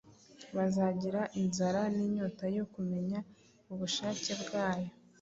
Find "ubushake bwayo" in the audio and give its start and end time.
3.71-4.89